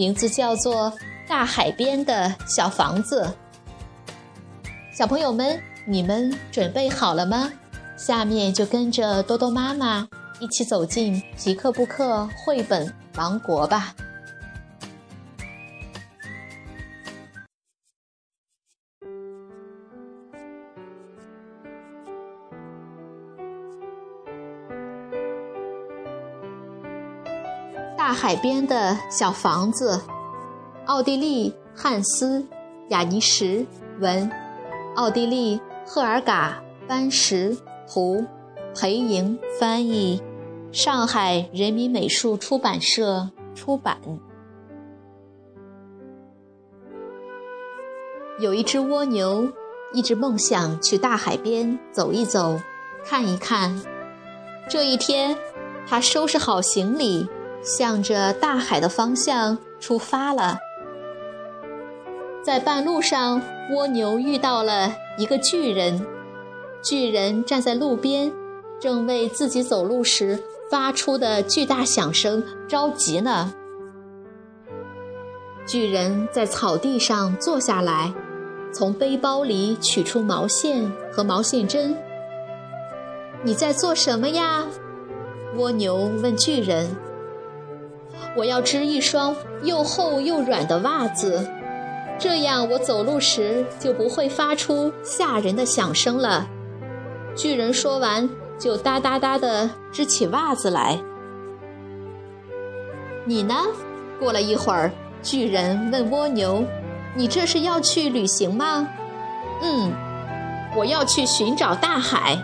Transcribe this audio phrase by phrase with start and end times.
[0.00, 0.90] 名字叫做
[1.28, 3.30] 《大海边的小房子》。
[4.96, 7.52] 小朋友们，你们准备好了吗？
[7.98, 10.08] 下面就跟着多多妈妈
[10.38, 13.94] 一起走进皮克布克绘本王国吧。
[28.00, 30.00] 大海边的小房子，
[30.86, 32.40] 奥地利汉斯·
[32.88, 33.66] 雅尼什
[33.98, 34.32] 文，
[34.96, 37.54] 奥地利赫尔嘎·班什
[37.86, 38.24] 图，
[38.74, 40.22] 裴莹翻译，
[40.72, 43.98] 上海人民美术出版社出版。
[48.38, 49.46] 有一只蜗牛，
[49.92, 52.58] 一直梦想去大海边走一走，
[53.04, 53.78] 看一看。
[54.70, 55.36] 这一天，
[55.86, 57.28] 他收拾好行李。
[57.62, 60.58] 向着大海的方向出发了。
[62.42, 66.06] 在半路上，蜗牛遇到了一个巨人。
[66.82, 68.32] 巨人站在路边，
[68.80, 73.52] 正为自己走路时发出的巨大响声着急呢。
[75.66, 78.12] 巨人在草地上坐下来，
[78.72, 81.94] 从背包里取出毛线和毛线针。
[83.44, 84.64] “你在做什么呀？”
[85.56, 86.96] 蜗牛问巨人。
[88.36, 91.48] 我要织一双又厚又软的袜子，
[92.18, 96.46] 这样我走路时就不会发出吓人的响声了。
[97.34, 100.98] 巨人说完，就哒哒哒地织起袜子来。
[103.24, 103.54] 你呢？
[104.18, 104.90] 过了一会儿，
[105.22, 106.64] 巨人问蜗牛
[107.16, 108.88] ：“你这是要去旅行吗
[109.62, 109.92] ？”“嗯，
[110.76, 112.38] 我要去寻找大海。”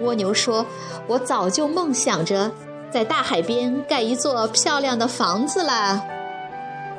[0.00, 0.66] 蜗牛说
[1.08, 2.50] ：“我早就梦想着。”
[2.92, 6.02] 在大海边盖一座漂亮的房子啦，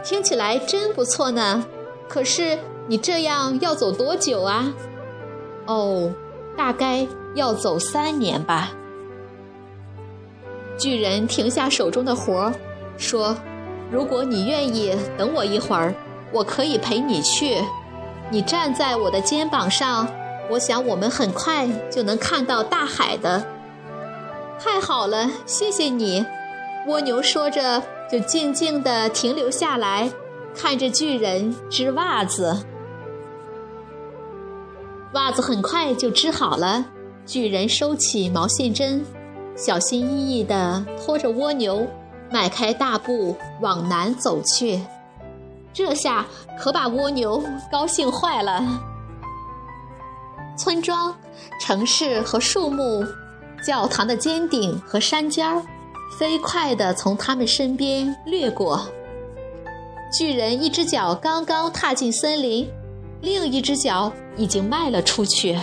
[0.04, 1.66] 听起来真不错呢。
[2.09, 4.74] 可是你这样要走多久啊？
[5.68, 6.12] 哦，
[6.58, 8.72] 大概要走三年吧。
[10.78, 12.53] 巨人停下手中的活儿，
[12.98, 13.38] 说
[13.92, 15.94] ：“如果你愿意等我一会儿，
[16.32, 17.62] 我可以陪你去。
[18.32, 20.08] 你站在我的肩膀上，
[20.50, 23.46] 我想我们很快就能看到大海的。”
[24.63, 26.25] 太好了，谢谢你。
[26.88, 30.09] 蜗牛说着，就静静地停留下来，
[30.56, 32.66] 看着巨人织袜子。
[35.16, 36.85] 袜子很快就织好了，
[37.25, 39.06] 巨人收起毛线针，
[39.53, 41.85] 小心翼翼地拖着蜗牛，
[42.31, 44.81] 迈开大步往南走去。
[45.73, 46.25] 这下
[46.57, 48.63] 可把蜗牛高兴坏了。
[50.57, 51.13] 村庄、
[51.59, 53.06] 城市和树木。
[53.66, 55.63] 教堂的尖顶和山尖儿，
[56.19, 58.85] 飞快地从他们身边掠过。
[60.12, 62.69] 巨人一只脚刚刚踏进森林，
[63.22, 65.57] 另一只脚已经迈了出去。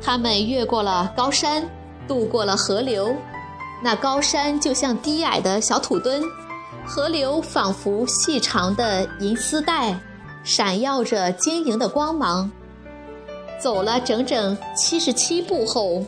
[0.00, 1.68] 他们越过了高山，
[2.06, 3.14] 渡过了河流。
[3.82, 6.22] 那高山就像低矮的小土墩，
[6.86, 9.98] 河流仿佛细长的银丝带，
[10.42, 12.50] 闪耀着晶莹的光芒。
[13.58, 16.04] 走了整整七十七步后，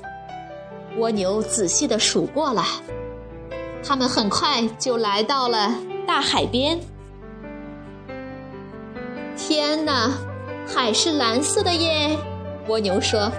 [0.96, 2.64] 蜗牛仔细地数过了。
[3.82, 5.72] 他们很快就来到了
[6.06, 6.78] 大海边。
[9.36, 10.10] 天哪，
[10.66, 12.16] 海是蓝色的耶！
[12.66, 13.32] 蜗牛说：“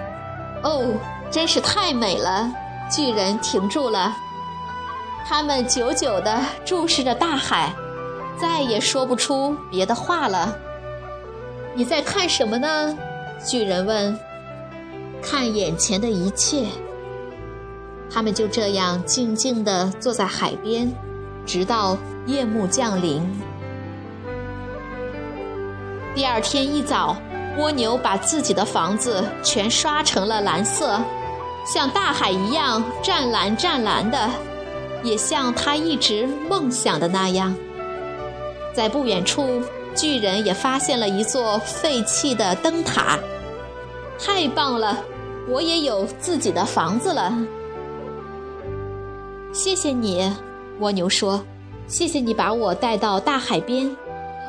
[0.64, 0.94] 哦，
[1.30, 2.50] 真是太美了。”
[2.90, 4.16] 巨人停住了。
[5.28, 7.72] 他们久久地注视着大海，
[8.36, 10.56] 再也说不出别的话了。
[11.74, 12.98] 你在看什么呢？
[13.44, 14.18] 巨人问
[15.22, 16.66] ：“看眼前的一切。”
[18.12, 20.92] 他们就这样静静地坐在海边，
[21.46, 21.96] 直到
[22.26, 23.22] 夜幕降临。
[26.14, 27.16] 第二天一早，
[27.56, 31.00] 蜗牛把自己的房子全刷成了蓝色，
[31.64, 34.28] 像大海一样湛蓝湛蓝的，
[35.02, 37.54] 也像他一直梦想的那样。
[38.74, 39.62] 在不远处。
[39.94, 43.18] 巨人也发现了一座废弃的灯塔，
[44.18, 44.98] 太棒了！
[45.48, 47.32] 我也有自己的房子了。
[49.52, 50.32] 谢谢你，
[50.78, 51.42] 蜗牛说。
[51.88, 53.96] 谢谢你把我带到大海边，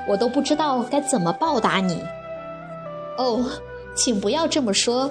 [0.07, 1.99] 我都不知道该怎么报答你。
[3.17, 3.43] 哦，
[3.95, 5.09] 请不要这么说。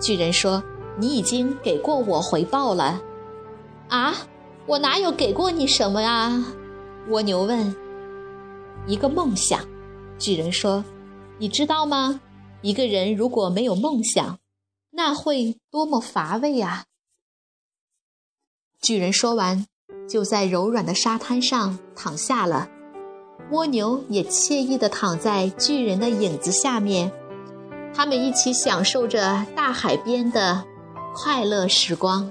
[0.00, 0.62] 巨人说
[0.96, 2.98] ：“你已经给过我回报了。”
[3.88, 4.14] 啊，
[4.64, 6.46] 我哪有给过你什么啊？
[7.08, 7.76] 蜗牛问。
[8.86, 9.60] 一个梦想，
[10.18, 10.84] 巨人说
[11.38, 12.20] ：“你知道吗？
[12.62, 14.38] 一个人如果没有梦想，
[14.90, 16.84] 那会多么乏味啊！”
[18.80, 19.66] 巨人说完，
[20.08, 22.68] 就在柔软的沙滩上躺下了。
[23.50, 27.12] 蜗牛也惬意地躺在巨人的影子下面，
[27.94, 30.64] 他们一起享受着大海边的
[31.14, 32.30] 快乐时光。